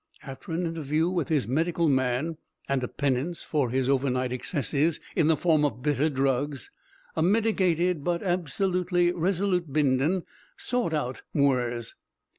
[0.23, 5.27] After an interview with his medical man and a penance for his overnight excesses in
[5.27, 6.71] the form of bitter drugs,
[7.15, 10.23] a mitigated but absolutely resolute Bindon
[10.57, 11.93] sought out Mwres.